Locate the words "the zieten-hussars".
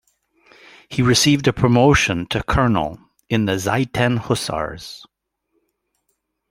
3.45-5.05